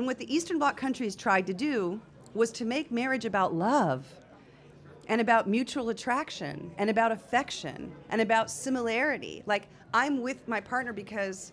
[0.00, 2.00] And what the Eastern Bloc countries tried to do
[2.32, 4.06] was to make marriage about love
[5.08, 9.42] and about mutual attraction and about affection and about similarity.
[9.44, 11.52] Like, I'm with my partner because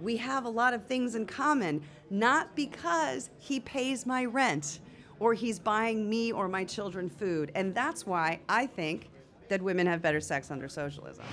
[0.00, 4.80] we have a lot of things in common, not because he pays my rent
[5.20, 7.52] or he's buying me or my children food.
[7.54, 9.08] And that's why I think
[9.50, 11.24] that women have better sex under socialism.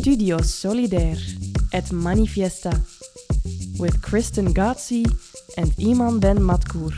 [0.00, 1.18] Studio Solidaire
[1.72, 2.78] at Manifiesta
[3.80, 5.06] with Kristen Ghodsee
[5.56, 6.92] and Iman Ben Matkour.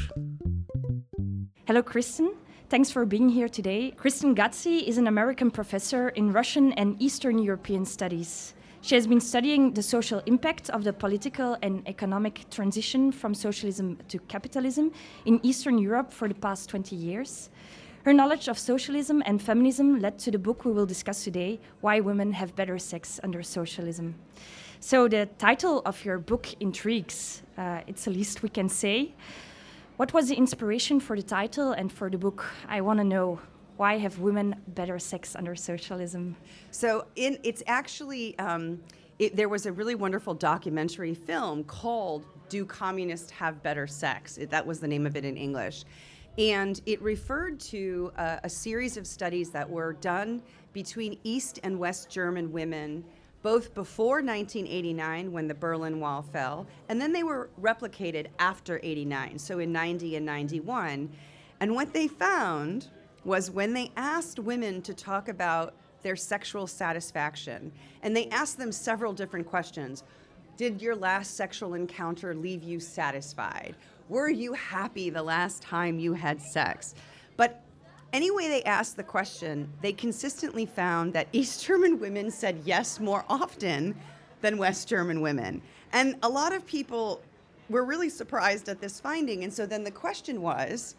[1.67, 2.35] Hello, Kristen.
[2.69, 3.93] Thanks for being here today.
[3.97, 8.55] Kristen Ghodsee is an American professor in Russian and Eastern European studies.
[8.81, 13.99] She has been studying the social impact of the political and economic transition from socialism
[14.09, 14.91] to capitalism
[15.25, 17.51] in Eastern Europe for the past 20 years.
[18.05, 22.01] Her knowledge of socialism and feminism led to the book we will discuss today Why
[22.01, 24.17] Women Have Better Sex Under Socialism.
[24.85, 29.15] So, the title of your book intrigues, uh, it's the least we can say.
[29.97, 32.45] What was the inspiration for the title and for the book?
[32.69, 33.39] I want to know
[33.77, 36.35] why have women better sex under socialism?
[36.73, 38.83] So, in it's actually um,
[39.21, 44.51] it, there was a really wonderful documentary film called "Do Communists Have Better Sex?" It,
[44.51, 45.85] that was the name of it in English,
[46.39, 51.79] and it referred to uh, a series of studies that were done between East and
[51.79, 53.05] West German women
[53.43, 59.39] both before 1989 when the Berlin Wall fell, and then they were replicated after 89,
[59.39, 61.11] so in 90 and 91.
[61.61, 62.89] And what they found
[63.25, 68.73] was when they asked women to talk about their sexual satisfaction, and they asked them
[68.73, 70.05] several different questions.
[70.57, 73.75] Did your last sexual encounter leave you satisfied?
[74.09, 76.95] Were you happy the last time you had sex?
[77.37, 77.62] But
[78.13, 83.01] any way they asked the question, they consistently found that East German women said yes
[83.01, 83.95] more often
[84.41, 85.63] than West German women.
[85.93, 87.21] And a lot of people
[87.69, 89.45] were really surprised at this finding.
[89.45, 90.97] And so then the question was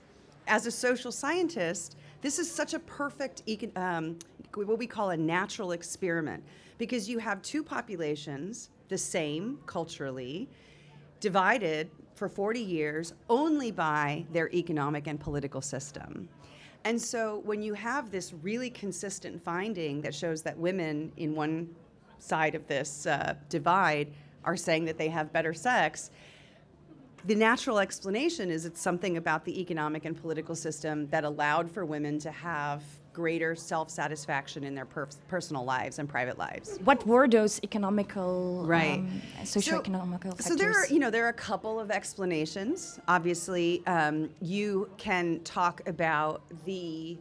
[0.47, 3.43] as a social scientist, this is such a perfect,
[3.75, 4.17] um,
[4.55, 6.43] what we call a natural experiment,
[6.77, 10.49] because you have two populations, the same culturally,
[11.19, 16.27] divided for 40 years only by their economic and political system.
[16.85, 21.69] And so when you have this really consistent finding that shows that women in one
[22.19, 24.11] side of this uh, divide
[24.43, 26.11] are saying that they have better sex,
[27.25, 31.85] the natural explanation is it's something about the economic and political system that allowed for
[31.85, 32.83] women to have
[33.13, 36.79] greater self-satisfaction in their per- personal lives and private lives.
[36.83, 40.45] What were those economical, right, um, socio-economical so, factors?
[40.47, 42.99] So there are, you know, there are a couple of explanations.
[43.07, 47.17] Obviously, um, you can talk about the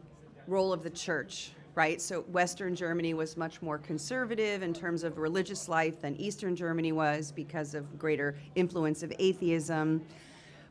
[0.47, 1.51] role of the church.
[1.75, 6.55] Right, so Western Germany was much more conservative in terms of religious life than Eastern
[6.55, 10.05] Germany was because of greater influence of atheism.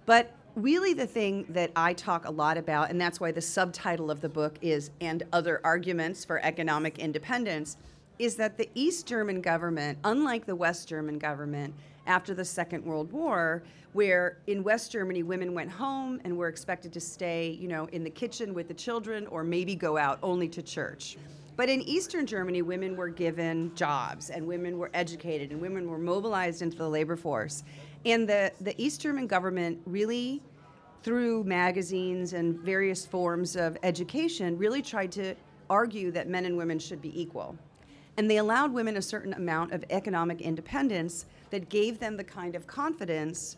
[0.06, 4.10] But really the thing that I talk a lot about, and that's why the subtitle
[4.10, 7.76] of the book is And Other Arguments for Economic Independence,
[8.18, 11.74] is that the East German government, unlike the West German government
[12.06, 13.62] after the Second World War,
[13.94, 18.04] where in West Germany women went home and were expected to stay, you know, in
[18.04, 21.16] the kitchen with the children or maybe go out only to church.
[21.56, 25.98] But in Eastern Germany, women were given jobs and women were educated and women were
[25.98, 27.62] mobilized into the labor force.
[28.04, 30.42] And the, the East German government really,
[31.02, 35.34] through magazines and various forms of education, really tried to
[35.70, 37.56] argue that men and women should be equal.
[38.16, 42.54] And they allowed women a certain amount of economic independence that gave them the kind
[42.54, 43.56] of confidence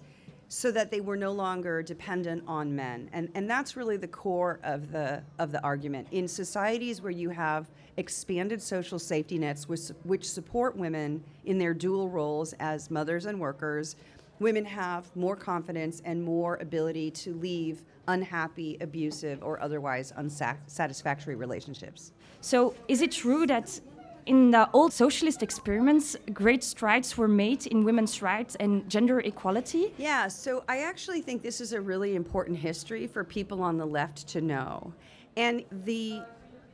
[0.48, 3.08] so that they were no longer dependent on men.
[3.12, 6.06] And, and that's really the core of the, of the argument.
[6.12, 7.66] In societies where you have
[7.96, 13.40] expanded social safety nets which, which support women in their dual roles as mothers and
[13.40, 13.96] workers,
[14.40, 22.12] women have more confidence and more ability to leave unhappy, abusive, or otherwise unsatisfactory relationships.
[22.40, 23.80] So, is it true that
[24.26, 29.92] in the old socialist experiments, great strides were made in women's rights and gender equality?
[29.98, 33.86] Yeah, so I actually think this is a really important history for people on the
[33.86, 34.92] left to know.
[35.36, 36.22] And the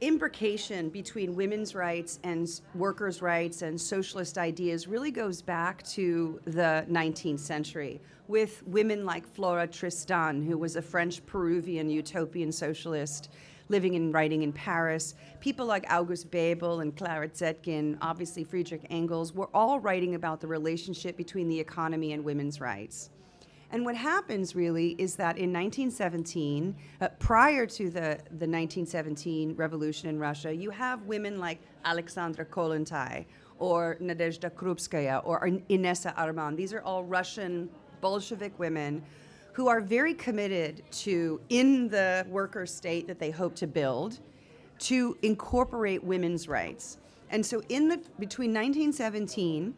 [0.00, 6.86] imbrication between women's rights and workers' rights and socialist ideas really goes back to the
[6.90, 13.30] 19th century with women like Flora Tristan, who was a French Peruvian utopian socialist
[13.68, 15.14] living and writing in Paris.
[15.40, 20.46] People like August Bebel and Clara Zetkin, obviously Friedrich Engels, were all writing about the
[20.46, 23.10] relationship between the economy and women's rights.
[23.72, 30.08] And what happens really is that in 1917, uh, prior to the, the 1917 revolution
[30.08, 33.26] in Russia, you have women like Alexandra Kollontai
[33.58, 36.56] or Nadezhda Krupskaya or Inessa Armand.
[36.56, 37.70] These are all Russian
[38.00, 39.02] Bolshevik women
[39.52, 44.18] who are very committed to, in the worker state that they hope to build,
[44.78, 46.98] to incorporate women's rights.
[47.30, 49.74] And so, in the between 1917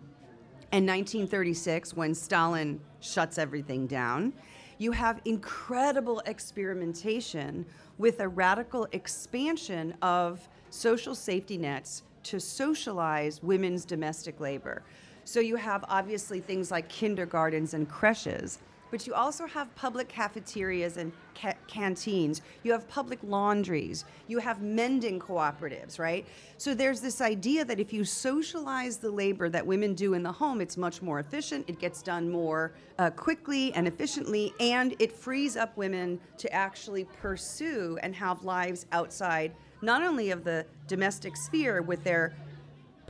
[0.73, 4.33] and 1936, when Stalin shuts everything down,
[4.79, 7.67] you have incredible experimentation
[7.99, 14.83] with a radical expansion of social safety nets to socialize women's domestic labor.
[15.25, 18.59] So you have obviously things like kindergartens and creches,
[18.93, 22.43] but you also have public cafeterias and ca- canteens.
[22.63, 24.05] You have public laundries.
[24.29, 26.27] You have mending cooperatives, right?
[26.59, 30.31] So there's this idea that if you socialize the labor that women do in the
[30.31, 31.65] home, it's much more efficient.
[31.71, 37.05] It gets done more uh, quickly and efficiently, and it frees up women to actually
[37.05, 42.35] pursue and have lives outside not only of the domestic sphere with their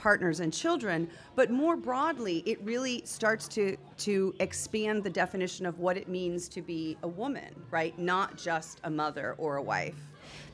[0.03, 5.79] partners and children, but more broadly, it really starts to to expand the definition of
[5.79, 7.97] what it means to be a woman, right?
[7.99, 9.95] Not just a mother or a wife.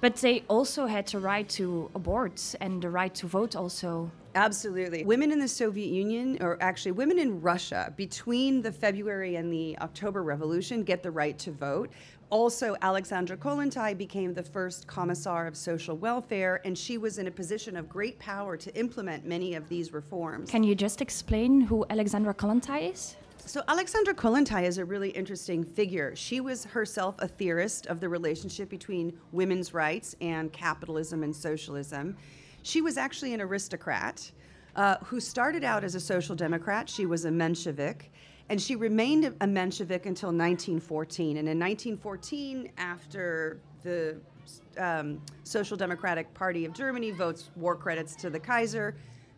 [0.01, 4.11] But they also had the right to abort and the right to vote also.
[4.35, 5.05] Absolutely.
[5.05, 9.79] Women in the Soviet Union, or actually women in Russia, between the February and the
[9.81, 11.91] October Revolution, get the right to vote.
[12.31, 17.31] Also, Alexandra Kollontai became the first commissar of social welfare, and she was in a
[17.31, 20.51] position of great power to implement many of these reforms.
[20.51, 23.17] Can you just explain who Alexandra Kollontai is?
[23.47, 26.15] So, Alexandra Kollontai is a really interesting figure.
[26.15, 32.15] She was herself a theorist of the relationship between women's rights and capitalism and socialism.
[32.63, 34.31] She was actually an aristocrat
[34.77, 36.91] uh, who started out as a social democrat.
[36.91, 38.11] She was a Menshevik
[38.51, 41.37] and she remained a Menshevik until 1914.
[41.37, 44.17] And in 1914, after the
[44.79, 48.95] um, Social Democratic Party of Germany votes war credits to the Kaiser,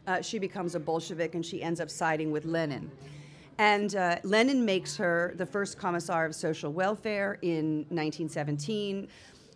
[0.07, 2.91] uh, she becomes a Bolshevik and she ends up siding with Lenin.
[3.59, 9.09] And uh, Lenin makes her the first commissar of social welfare in 1917.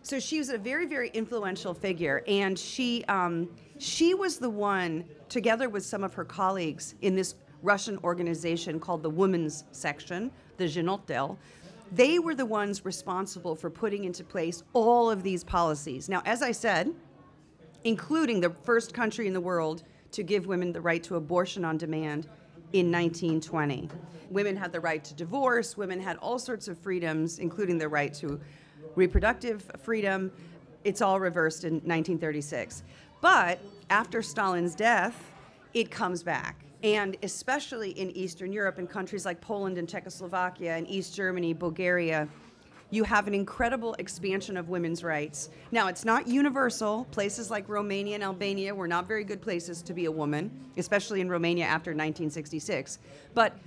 [0.03, 3.49] So she was a very, very influential figure, and she um,
[3.79, 7.33] she was the one, together with some of her colleagues in this
[7.65, 11.37] Russian organization called the Women's Section, the Zhenotdel,
[11.91, 16.09] they were the ones responsible for putting into place all of these policies.
[16.09, 16.93] Now, as I said,
[17.83, 21.77] including the first country in the world to give women the right to abortion on
[21.77, 22.27] demand
[22.73, 23.89] in 1920.
[24.31, 28.13] Women had the right to divorce, women had all sorts of freedoms, including the right
[28.15, 28.39] to
[28.95, 30.31] reproductive freedom.
[30.83, 32.83] It's all reversed in 1936.
[33.21, 33.59] But
[33.89, 35.31] after Stalin's death,
[35.73, 40.87] it comes back and especially in Eastern Europe, in countries like Poland and Czechoslovakia and
[40.87, 42.27] East Germany, Bulgaria,
[42.91, 45.49] you have an incredible expansion of women's rights.
[45.71, 47.05] Now, it's not universal.
[47.05, 51.21] Places like Romania and Albania were not very good places to be a woman, especially
[51.21, 52.99] in Romania after 1966.
[53.33, 53.57] But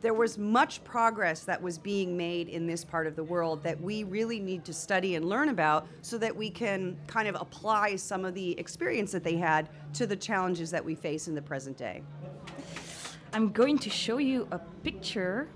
[0.00, 3.80] there was much progress that was being made in this part of the world that
[3.80, 7.96] we really need to study and learn about so that we can kind of apply
[7.96, 11.42] some of the experience that they had to the challenges that we face in the
[11.42, 12.02] present day.
[13.32, 15.48] I'm going to show you a picture.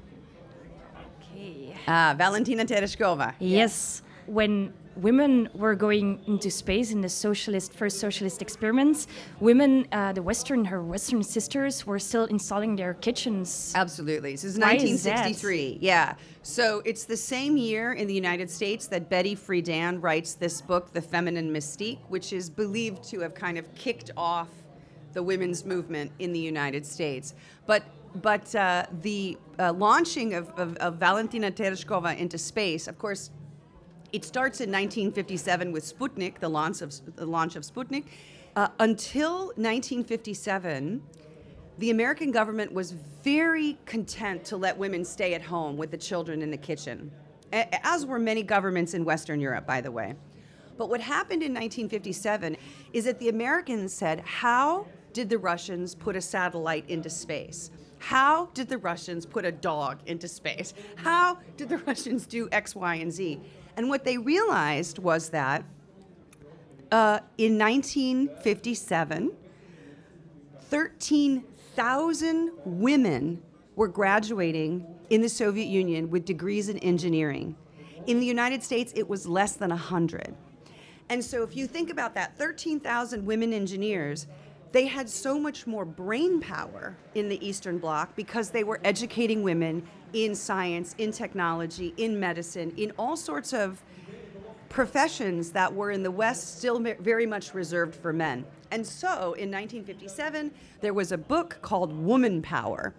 [1.21, 1.75] Okay.
[1.87, 3.35] Ah, Valentina Tereshkova.
[3.39, 4.03] Yes.
[4.27, 9.07] When women were going into space in the socialist first socialist experiments,
[9.41, 13.73] women, uh, the Western, her Western sisters, were still installing their kitchens.
[13.75, 14.33] Absolutely.
[14.33, 15.67] This is Why 1963.
[15.67, 16.15] Is yeah.
[16.43, 20.93] So it's the same year in the United States that Betty Friedan writes this book,
[20.93, 24.49] The Feminine Mystique, which is believed to have kind of kicked off
[25.13, 27.35] the women's movement in the United States.
[27.67, 27.85] But
[28.17, 33.31] but uh, the uh, launching of, of, of, Valentina Tereshkova into space, of course,
[34.13, 38.05] it starts in 1957 with Sputnik, the launch of, the launch of Sputnik.
[38.55, 41.03] Uh, until 1957,
[41.79, 46.43] the American government was very content to let women stay at home with the children
[46.43, 47.11] in the kitchen,
[47.53, 50.15] as were many governments in Western Europe, by the way.
[50.77, 52.57] But what happened in 1957
[52.93, 57.71] is that the Americans said, How did the Russians put a satellite into space?
[57.99, 60.75] How did the Russians put a dog into space?
[60.97, 63.41] How did the Russians do X, Y, and Z?
[63.77, 65.65] And what they realized was that
[66.91, 69.33] uh, in 1957,
[70.61, 73.43] 13,000 women
[73.77, 77.57] were graduating in the Soviet Union with degrees in engineering.
[78.07, 80.35] In the United States, it was less than 100.
[81.09, 84.27] And so, if you think about that, 13,000 women engineers,
[84.73, 89.43] they had so much more brain power in the Eastern Bloc because they were educating
[89.43, 93.83] women in science, in technology, in medicine, in all sorts of
[94.71, 98.45] professions that were in the West still very much reserved for men.
[98.71, 100.51] And so in 1957,
[100.81, 102.95] there was a book called Woman Power,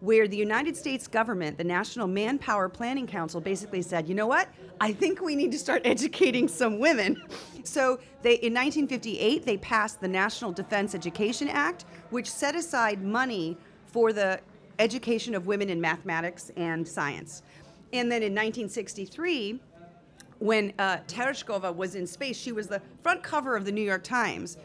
[0.00, 4.48] where the United States government, the National Manpower Planning Council, basically said, you know what?
[4.80, 7.22] I think we need to start educating some women.
[7.66, 13.56] So they, in 1958, they passed the National Defense Education Act, which set aside money
[13.86, 14.40] for the
[14.78, 17.42] education of women in mathematics and science.
[17.92, 19.60] And then in 1963,
[20.38, 24.02] when uh, Tereshkova was in space, she was the front cover of the New York
[24.02, 24.56] Times.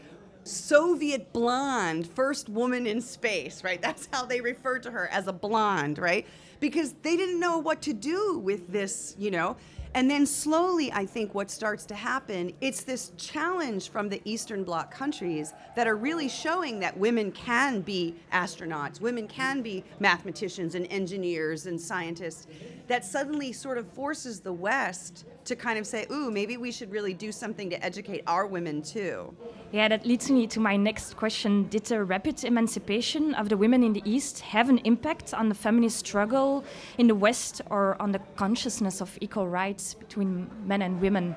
[0.43, 3.81] Soviet blonde, first woman in space, right?
[3.81, 6.25] That's how they referred to her as a blonde, right?
[6.59, 9.57] Because they didn't know what to do with this, you know.
[9.95, 14.65] And then slowly, I think what starts to happen, it's this challenge from the Eastern
[14.65, 20.75] Bloc countries that are really showing that women can be astronauts, women can be mathematicians
[20.75, 22.45] and engineers and scientists,
[22.87, 26.91] that suddenly sort of forces the West to kind of say, ooh, maybe we should
[26.91, 29.33] really do something to educate our women too.
[29.71, 31.67] Yeah, that leads me to my next question.
[31.69, 35.55] Did the rapid emancipation of the women in the East have an impact on the
[35.55, 36.63] feminist struggle
[36.97, 41.35] in the West or on the consciousness of equal rights between men and women?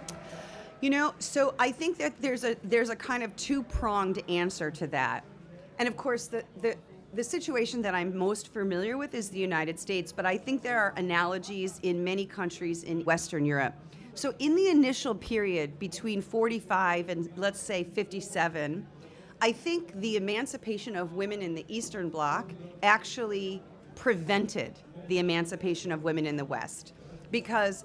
[0.81, 4.87] You know, so I think that there's a there's a kind of two-pronged answer to
[4.88, 5.25] that.
[5.79, 6.77] And of course the, the
[7.15, 10.79] the situation that I'm most familiar with is the United States, but I think there
[10.79, 13.75] are analogies in many countries in Western Europe.
[14.19, 18.85] So, in the initial period between 45 and let's say 57,
[19.41, 22.51] I think the emancipation of women in the Eastern Bloc
[22.83, 23.63] actually
[23.95, 26.95] prevented the emancipation of women in the West
[27.31, 27.85] because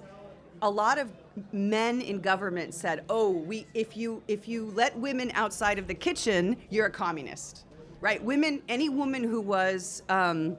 [0.62, 1.12] a lot of
[1.52, 5.94] men in government said, "Oh, we if you if you let women outside of the
[5.94, 7.64] kitchen, you're a communist."
[8.00, 8.20] Right?
[8.20, 10.56] Women, any woman who was um,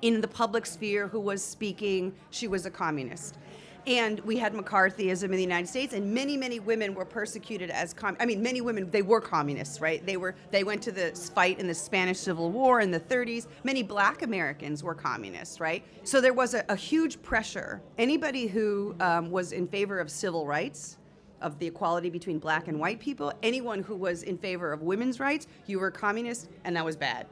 [0.00, 3.36] in the public sphere who was speaking, she was a communist
[3.86, 7.92] and we had McCarthyism in the United States, and many, many women were persecuted as
[7.92, 10.04] com- I mean, many women they were communists, right?
[10.06, 13.46] They were they went to the fight in the Spanish Civil War in the 30s.
[13.64, 15.84] Many Black Americans were communists, right?
[16.04, 17.82] So there was a, a huge pressure.
[17.98, 20.98] Anybody who um, was in favor of civil rights,
[21.40, 25.18] of the equality between black and white people, anyone who was in favor of women's
[25.18, 27.26] rights, you were communist, and that was bad.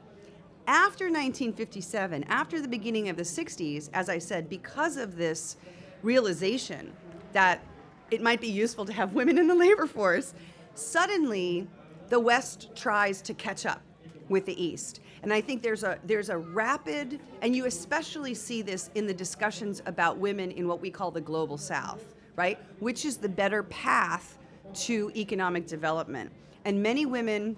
[0.67, 5.57] After 1957, after the beginning of the 60s, as I said, because of this
[6.03, 6.93] realization
[7.33, 7.63] that
[8.11, 10.35] it might be useful to have women in the labor force,
[10.75, 11.69] suddenly
[12.09, 13.83] the West tries to catch up
[14.29, 15.01] with the East.
[15.23, 19.15] And I think there's a there's a rapid and you especially see this in the
[19.15, 22.59] discussions about women in what we call the global south, right?
[22.81, 24.39] Which is the better path
[24.73, 26.31] to economic development.
[26.65, 27.57] And many women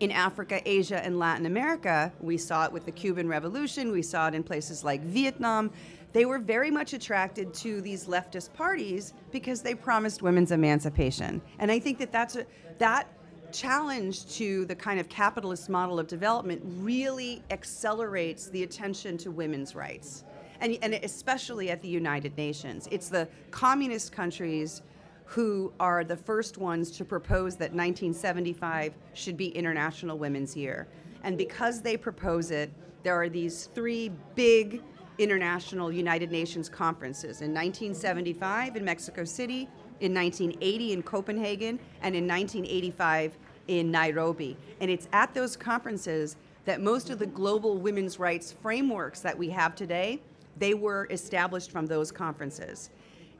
[0.00, 4.26] in Africa, Asia, and Latin America, we saw it with the Cuban Revolution, we saw
[4.28, 5.70] it in places like Vietnam,
[6.12, 11.40] they were very much attracted to these leftist parties because they promised women's emancipation.
[11.58, 12.46] And I think that that's a,
[12.78, 13.08] that
[13.52, 19.74] challenge to the kind of capitalist model of development really accelerates the attention to women's
[19.74, 20.24] rights.
[20.60, 22.88] And, and especially at the United Nations.
[22.90, 24.82] It's the communist countries
[25.24, 30.88] who are the first ones to propose that 1975 should be International Women's Year.
[31.24, 32.70] And because they propose it,
[33.02, 34.82] there are these three big
[35.22, 39.68] international United Nations conferences in 1975 in Mexico City,
[40.00, 43.38] in 1980 in Copenhagen, and in 1985
[43.68, 44.56] in Nairobi.
[44.80, 49.48] And it's at those conferences that most of the global women's rights frameworks that we
[49.50, 50.20] have today,
[50.58, 52.90] they were established from those conferences.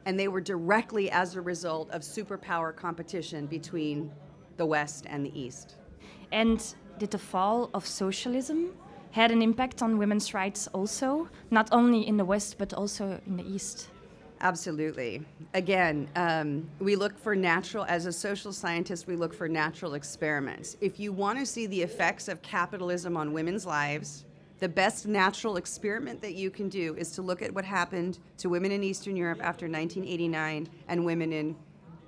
[0.05, 4.11] And they were directly as a result of superpower competition between
[4.57, 5.75] the West and the East.
[6.31, 6.63] And
[6.99, 8.71] did the fall of socialism
[9.13, 13.37] had an impact on women's rights also, not only in the West but also in
[13.37, 13.89] the East.
[14.41, 15.21] Absolutely.
[15.53, 20.77] Again, um, we look for natural, as a social scientist, we look for natural experiments.
[20.81, 24.25] If you want to see the effects of capitalism on women's lives,
[24.59, 28.49] the best natural experiment that you can do is to look at what happened to
[28.49, 31.55] women in Eastern Europe after 1989 and women in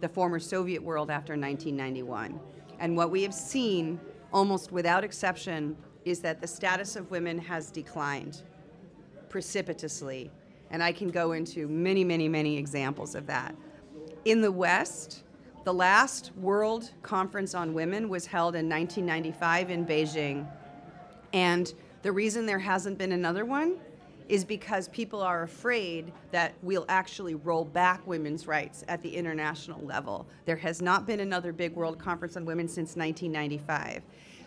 [0.01, 2.39] the former Soviet world after 1991.
[2.79, 3.99] And what we have seen,
[4.33, 8.43] almost without exception, is that the status of women has declined
[9.29, 10.31] precipitously.
[10.71, 13.55] And I can go into many, many, many examples of that.
[14.23, 15.23] In the West,
[15.63, 20.47] the last World Conference on Women was held in 1995 in Beijing.
[21.33, 23.77] And the reason there hasn't been another one
[24.29, 29.83] is because people are afraid that we'll actually roll back women's rights at the international
[29.85, 30.25] level.
[30.45, 34.01] There has not been another big World Conference on Women since 1995.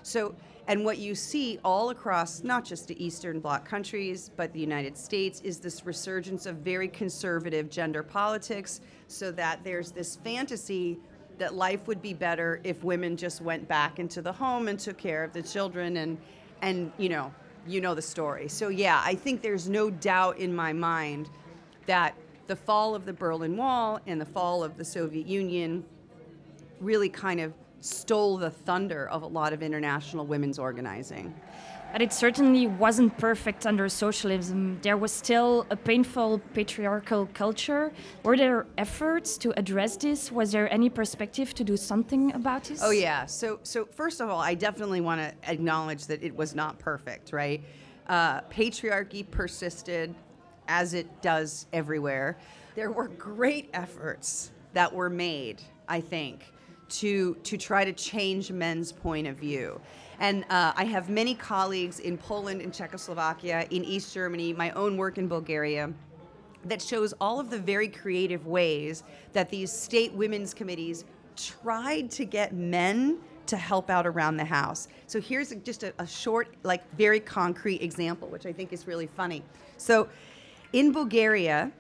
[0.09, 0.35] So
[0.67, 4.99] and what you see all across not just the Eastern Bloc countries, but the United
[4.99, 10.99] States, is this resurgence of very conservative gender politics, so that there's this fantasy
[11.39, 14.99] that life would be better if women just went back into the home and took
[14.99, 16.19] care of the children and
[16.61, 17.33] and you know
[17.67, 18.49] you know the story.
[18.49, 21.29] So, yeah, I think there's no doubt in my mind
[21.87, 22.15] that
[22.47, 25.85] the fall of the Berlin Wall and the fall of the Soviet Union
[26.81, 31.35] really kind of stole the thunder of a lot of international women's organizing.
[31.93, 34.79] But it certainly wasn't perfect under socialism.
[34.83, 37.93] There was still a painful patriarchal culture.
[38.25, 40.31] Were there efforts to address this?
[40.31, 42.83] Was there any perspective to do something about this?
[42.83, 43.25] Oh yeah.
[43.25, 47.33] So so first of all, I definitely want to acknowledge that it was not perfect,
[47.33, 47.63] right?
[48.07, 50.15] Uh, patriarchy persisted,
[50.67, 52.37] as it does everywhere.
[52.75, 56.53] There were great efforts that were made, I think,
[56.89, 59.81] to to try to change men's point of view.
[60.21, 64.97] And uh, I have many colleagues in Poland, in Czechoslovakia, in East Germany, my own
[64.97, 65.93] work in Bulgaria,
[66.65, 71.05] that shows all of the very creative ways that these state women's committees
[71.37, 74.89] tried to get men to help out around the house.
[75.07, 79.07] So here's just a, a short, like very concrete example, which I think is really
[79.07, 79.43] funny.
[79.77, 80.09] So
[80.73, 81.73] in Bulgaria,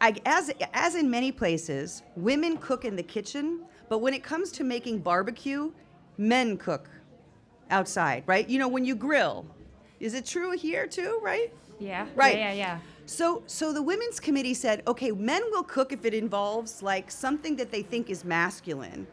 [0.00, 3.60] I, as, as in many places, women cook in the kitchen,
[3.94, 5.70] but when it comes to making barbecue,
[6.18, 6.90] men cook
[7.70, 8.48] outside, right?
[8.48, 9.46] You know, when you grill.
[10.00, 11.54] Is it true here too, right?
[11.78, 12.08] Yeah.
[12.16, 12.36] Right.
[12.36, 12.80] Yeah, yeah, yeah.
[13.06, 17.54] So so the women's committee said, "Okay, men will cook if it involves like something
[17.54, 19.06] that they think is masculine."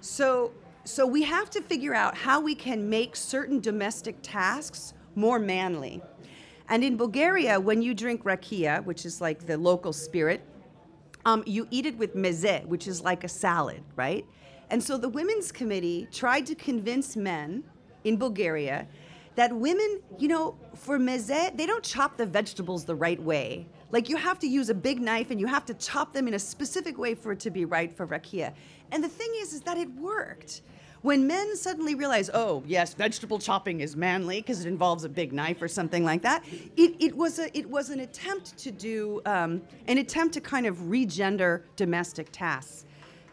[0.00, 0.50] So
[0.82, 6.02] so we have to figure out how we can make certain domestic tasks more manly.
[6.68, 10.40] And in Bulgaria, when you drink rakia, which is like the local spirit,
[11.24, 14.26] um, you eat it with meze, which is like a salad, right?
[14.70, 17.64] And so the Women's Committee tried to convince men
[18.04, 18.86] in Bulgaria
[19.34, 23.66] that women, you know, for meze, they don't chop the vegetables the right way.
[23.90, 26.34] Like you have to use a big knife and you have to chop them in
[26.34, 28.52] a specific way for it to be right for rakia.
[28.92, 30.62] And the thing is, is that it worked.
[31.02, 35.32] When men suddenly realize, oh yes, vegetable chopping is manly because it involves a big
[35.32, 36.44] knife or something like that,
[36.76, 40.66] it, it was a it was an attempt to do um, an attempt to kind
[40.66, 42.84] of regender domestic tasks.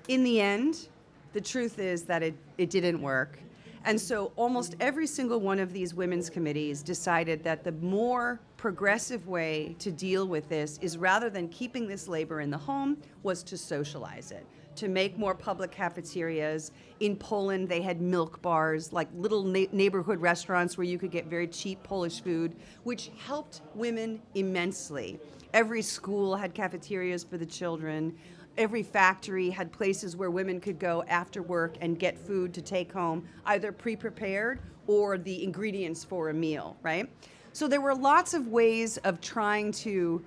[0.07, 0.87] In the end,
[1.33, 3.39] the truth is that it, it didn't work.
[3.83, 9.27] And so almost every single one of these women's committees decided that the more progressive
[9.27, 13.43] way to deal with this is rather than keeping this labor in the home was
[13.43, 14.45] to socialize it
[14.77, 16.71] to make more public cafeterias.
[16.99, 21.25] In poland they had milk bars like little na- neighborhood restaurants where you could get
[21.27, 25.19] very cheap polish food which helped women immensely.
[25.53, 28.15] Every school had cafeterias for the children.
[28.57, 32.91] Every factory had places where women could go after work and get food to take
[32.91, 37.09] home, either pre prepared or the ingredients for a meal, right?
[37.53, 40.23] So there were lots of ways of trying to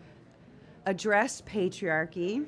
[0.87, 2.47] address patriarchy,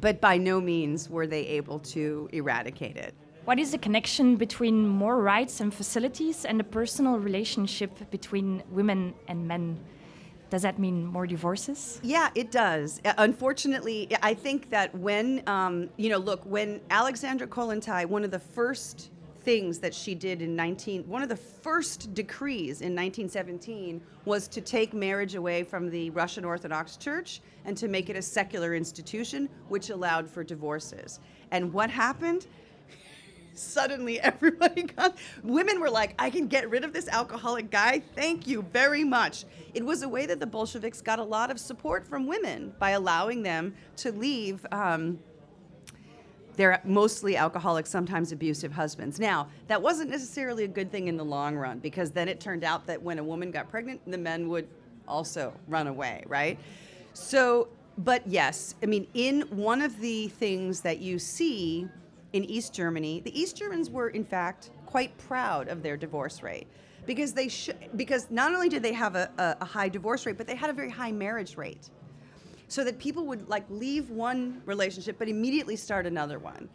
[0.00, 3.14] but by no means were they able to eradicate it.
[3.44, 9.14] What is the connection between more rights and facilities and the personal relationship between women
[9.26, 9.78] and men?
[10.50, 12.00] Does that mean more divorces?
[12.02, 13.00] Yeah, it does.
[13.04, 18.30] Uh, unfortunately, I think that when, um, you know, look, when Alexandra Kollontai, one of
[18.30, 19.10] the first
[19.42, 24.60] things that she did in 19, one of the first decrees in 1917 was to
[24.60, 29.48] take marriage away from the Russian Orthodox Church and to make it a secular institution,
[29.68, 31.20] which allowed for divorces.
[31.50, 32.46] And what happened?
[33.54, 38.46] suddenly everybody got women were like i can get rid of this alcoholic guy thank
[38.46, 42.06] you very much it was a way that the bolsheviks got a lot of support
[42.06, 45.18] from women by allowing them to leave um,
[46.58, 49.18] their mostly alcoholic sometimes abusive husbands.
[49.18, 52.64] Now that wasn't necessarily a good thing in the long run because then it turned
[52.64, 54.68] out that when a woman got pregnant the men would
[55.06, 56.58] also run away right?
[57.14, 61.88] So but yes i mean in one of the things that you see
[62.32, 66.66] in East Germany, the East Germans were in fact quite proud of their divorce rate.
[67.06, 70.36] Because they sh- because not only did they have a, a, a high divorce rate,
[70.36, 71.88] but they had a very high marriage rate.
[72.68, 76.68] So that people would like leave one relationship but immediately start another one.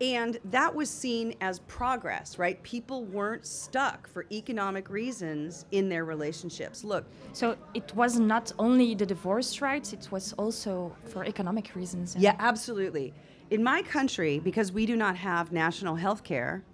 [0.00, 2.60] And that was seen as progress, right?
[2.62, 6.82] People weren't stuck for economic reasons in their relationships.
[6.82, 7.04] Look.
[7.32, 12.16] So it was not only the divorce rights, it was also for economic reasons.
[12.18, 13.14] Yeah, absolutely.
[13.50, 16.64] In my country, because we do not have national health care,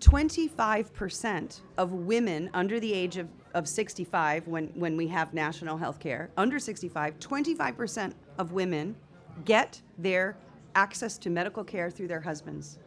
[0.00, 5.98] 25% of women under the age of, of 65, when, when we have national health
[5.98, 8.94] care, under 65, 25% of women
[9.46, 10.36] get their
[10.74, 12.78] access to medical care through their husbands.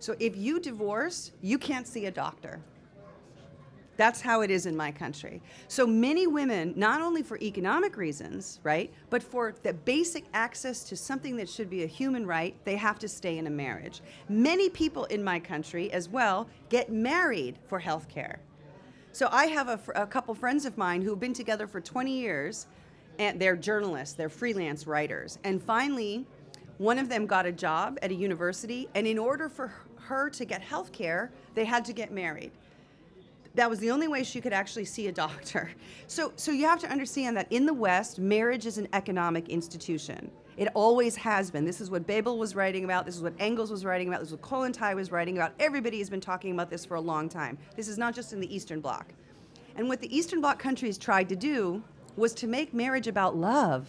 [0.00, 2.60] So if you divorce, you can't see a doctor.
[3.96, 5.40] That's how it is in my country.
[5.68, 10.96] So many women, not only for economic reasons, right, but for the basic access to
[10.96, 14.02] something that should be a human right, they have to stay in a marriage.
[14.28, 18.40] Many people in my country as well get married for health care.
[19.14, 22.66] So I have a, a couple friends of mine who've been together for 20 years,
[23.20, 25.38] and they're journalists, they're freelance writers.
[25.44, 26.26] And finally,
[26.78, 30.44] one of them got a job at a university, and in order for her to
[30.44, 32.50] get health care, they had to get married.
[33.54, 35.70] That was the only way she could actually see a doctor.
[36.08, 40.28] So, so you have to understand that in the West, marriage is an economic institution.
[40.56, 41.64] It always has been.
[41.64, 43.06] This is what Bebel was writing about.
[43.06, 44.20] This is what Engels was writing about.
[44.20, 45.52] This is what Kollontai was writing about.
[45.58, 47.58] Everybody has been talking about this for a long time.
[47.76, 49.12] This is not just in the Eastern Bloc.
[49.76, 51.82] And what the Eastern Bloc countries tried to do
[52.16, 53.88] was to make marriage about love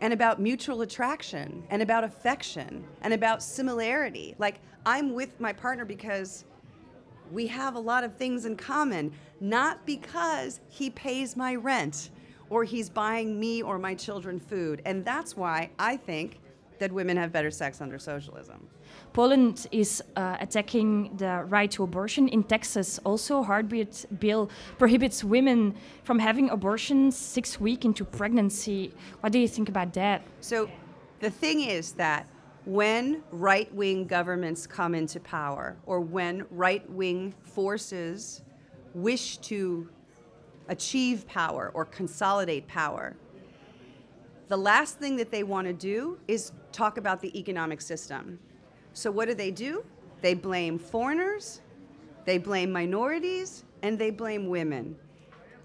[0.00, 4.34] and about mutual attraction and about affection and about similarity.
[4.38, 6.44] Like, I'm with my partner because
[7.32, 12.10] we have a lot of things in common, not because he pays my rent
[12.50, 14.82] or he's buying me or my children food.
[14.84, 16.40] And that's why I think
[16.78, 18.68] that women have better sex under socialism.
[19.12, 22.28] Poland is uh, attacking the right to abortion.
[22.28, 28.92] In Texas, also, heartbeat bill prohibits women from having abortions six weeks into pregnancy.
[29.20, 30.22] What do you think about that?
[30.40, 30.68] So,
[31.20, 32.26] the thing is that
[32.64, 38.42] when right wing governments come into power, or when right wing forces
[38.94, 39.88] wish to
[40.68, 43.16] achieve power or consolidate power,
[44.48, 48.38] the last thing that they want to do is talk about the economic system.
[48.92, 49.84] So, what do they do?
[50.20, 51.60] They blame foreigners,
[52.24, 54.96] they blame minorities, and they blame women.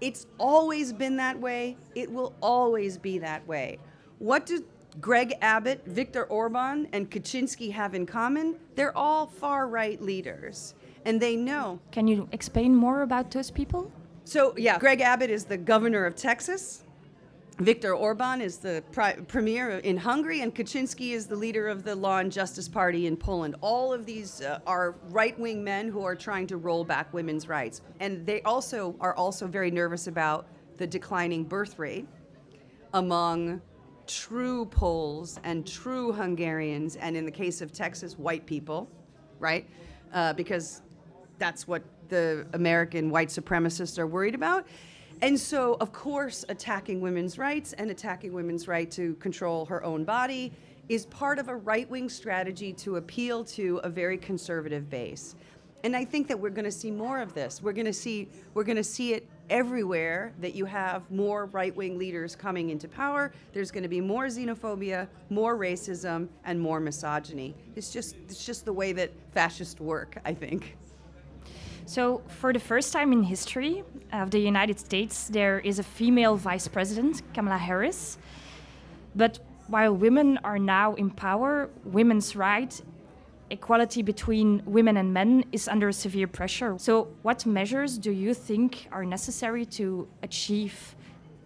[0.00, 3.78] It's always been that way, it will always be that way.
[4.18, 4.64] What do
[5.00, 8.56] Greg Abbott, Viktor Orban, and Kaczynski have in common?
[8.74, 11.78] They're all far right leaders, and they know.
[11.92, 13.92] Can you explain more about those people?
[14.24, 16.84] So, yeah, Greg Abbott is the governor of Texas.
[17.58, 21.94] Viktor Orban is the pri- premier in Hungary, and Kaczynski is the leader of the
[21.94, 23.54] Law and Justice Party in Poland.
[23.60, 27.82] All of these uh, are right-wing men who are trying to roll back women's rights,
[28.00, 30.46] and they also are also very nervous about
[30.78, 32.08] the declining birth rate
[32.94, 33.60] among
[34.06, 38.90] true Poles and true Hungarians, and in the case of Texas, white people,
[39.38, 39.68] right?
[40.14, 40.80] Uh, because
[41.38, 44.66] that's what the American white supremacists are worried about.
[45.22, 50.04] And so, of course, attacking women's rights and attacking women's right to control her own
[50.04, 50.52] body
[50.88, 55.36] is part of a right wing strategy to appeal to a very conservative base.
[55.84, 57.62] And I think that we're going to see more of this.
[57.62, 61.96] We're going to see we're going to see it everywhere that you have more right-wing
[61.98, 63.32] leaders coming into power.
[63.52, 67.54] There's going to be more xenophobia, more racism, and more misogyny.
[67.76, 70.76] It's just it's just the way that fascists work, I think.
[71.86, 76.36] So, for the first time in history of the United States, there is a female
[76.36, 78.18] vice president, Kamala Harris.
[79.14, 82.82] But while women are now in power, women's rights
[83.50, 86.76] equality between women and men is under severe pressure.
[86.78, 90.94] So, what measures do you think are necessary to achieve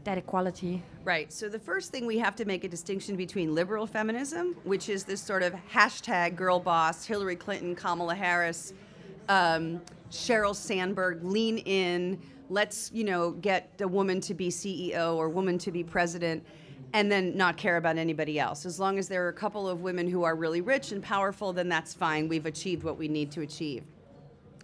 [0.04, 0.82] that equality?
[1.04, 1.32] Right.
[1.32, 5.04] So, the first thing we have to make a distinction between liberal feminism, which is
[5.04, 8.74] this sort of hashtag girl boss, Hillary Clinton, Kamala Harris,
[9.28, 9.80] um,
[10.14, 15.58] Sheryl Sandberg, lean in, let's, you know, get a woman to be CEO or woman
[15.58, 16.44] to be president
[16.92, 18.64] and then not care about anybody else.
[18.64, 21.52] As long as there are a couple of women who are really rich and powerful,
[21.52, 22.28] then that's fine.
[22.28, 23.82] We've achieved what we need to achieve.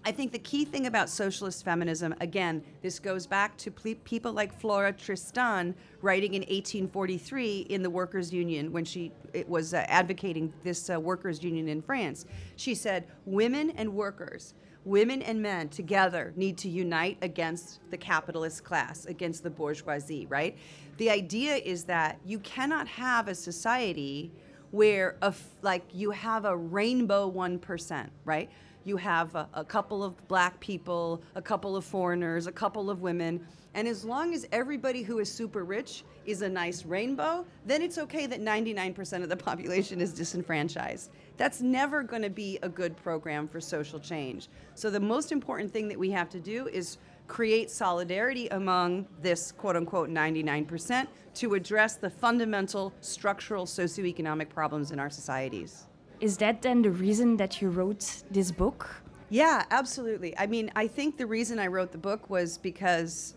[0.04, 4.58] I think the key thing about socialist feminism, again, this goes back to people like
[4.58, 9.12] Flora Tristan writing in 1843 in the Workers' Union when she
[9.46, 12.24] was uh, advocating this uh, workers' union in France.
[12.56, 18.64] She said, "Women and workers women and men together need to unite against the capitalist
[18.64, 20.56] class, against the bourgeoisie, right?
[20.96, 24.32] The idea is that you cannot have a society
[24.70, 28.50] where a f- like you have a rainbow 1%, right?
[28.84, 33.02] You have a, a couple of black people, a couple of foreigners, a couple of
[33.02, 37.82] women, and as long as everybody who is super rich is a nice rainbow, then
[37.82, 41.10] it's okay that 99% of the population is disenfranchised.
[41.36, 44.48] That's never going to be a good program for social change.
[44.74, 49.52] So, the most important thing that we have to do is create solidarity among this
[49.52, 55.86] quote unquote 99% to address the fundamental structural socioeconomic problems in our societies.
[56.20, 58.90] Is that then the reason that you wrote this book?
[59.30, 60.36] Yeah, absolutely.
[60.36, 63.36] I mean, I think the reason I wrote the book was because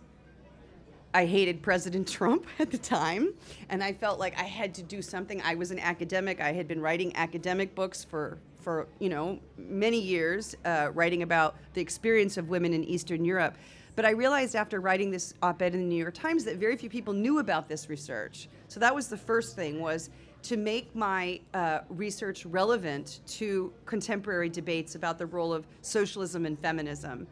[1.15, 3.34] I hated President Trump at the time,
[3.69, 5.41] and I felt like I had to do something.
[5.43, 6.41] I was an academic.
[6.41, 11.56] I had been writing academic books for for you know many years, uh, writing about
[11.73, 13.58] the experience of women in Eastern Europe.
[13.95, 16.89] But I realized after writing this op-ed in the New York Times that very few
[16.89, 18.47] people knew about this research.
[18.67, 20.10] So that was the first thing was
[20.43, 26.58] to make my uh, research relevant to contemporary debates about the role of socialism and
[26.60, 27.28] feminism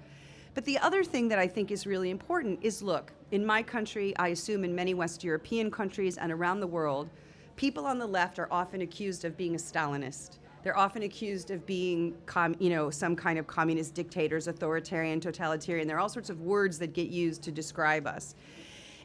[0.54, 4.14] But the other thing that I think is really important is look, in my country,
[4.18, 7.10] I assume in many West European countries and around the world,
[7.56, 10.38] people on the left are often accused of being a Stalinist.
[10.64, 15.88] They're often accused of being, com, you know, some kind of communist dictators, authoritarian, totalitarian.
[15.88, 18.36] There are all sorts of words that get used to describe us.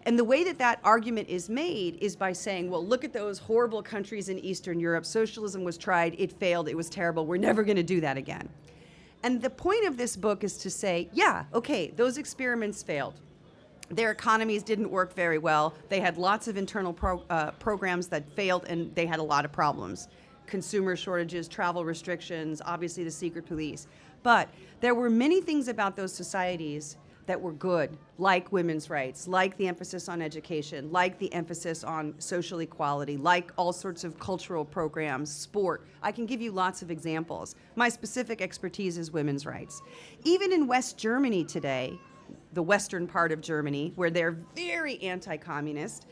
[0.02, 3.38] And the way that that argument is made is by saying, well, look at those
[3.38, 5.06] horrible countries in Eastern Europe.
[5.06, 7.26] Socialism was tried, it failed, it was terrible.
[7.26, 8.48] We're never going to do that again.
[9.22, 13.20] And the point of this book is to say, yeah, okay, those experiments failed.
[13.88, 15.74] Their economies didn't work very well.
[15.88, 19.44] They had lots of internal pro- uh, programs that failed, and they had a lot
[19.44, 20.08] of problems
[20.46, 23.88] consumer shortages, travel restrictions, obviously the secret police.
[24.22, 24.48] But
[24.80, 26.96] there were many things about those societies
[27.26, 32.14] that were good, like women's rights, like the emphasis on education, like the emphasis on
[32.18, 35.86] social equality, like all sorts of cultural programs, sport.
[36.02, 37.56] I can give you lots of examples.
[37.74, 39.82] My specific expertise is women's rights.
[40.22, 41.98] Even in West Germany today,
[42.56, 46.06] the western part of Germany, where they're very anti communist,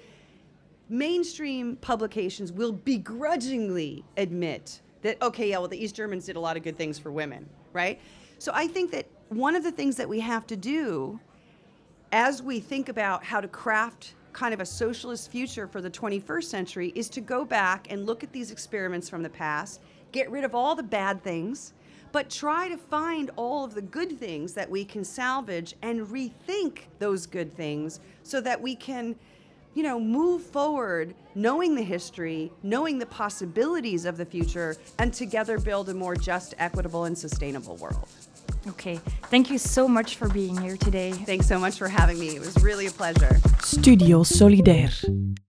[0.88, 6.56] mainstream publications will begrudgingly admit that, okay, yeah, well, the East Germans did a lot
[6.56, 7.98] of good things for women, right?
[8.38, 11.18] So I think that one of the things that we have to do
[12.12, 16.44] as we think about how to craft kind of a socialist future for the 21st
[16.44, 19.80] century is to go back and look at these experiments from the past,
[20.12, 21.72] get rid of all the bad things,
[22.14, 26.82] but try to find all of the good things that we can salvage and rethink
[27.00, 29.16] those good things so that we can
[29.74, 35.58] you know move forward knowing the history knowing the possibilities of the future and together
[35.58, 38.08] build a more just equitable and sustainable world
[38.66, 41.12] Okay, thank you so much for being here today.
[41.12, 42.28] Thanks so much for having me.
[42.34, 43.38] It was really a pleasure.
[43.60, 45.43] Studio Solidaire.